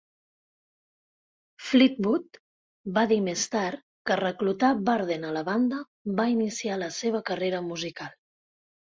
[1.65, 2.39] Fleetwood
[2.95, 5.81] va dir més tard que reclutar Barden a la banda
[6.21, 8.17] va iniciar la seva carrera musical.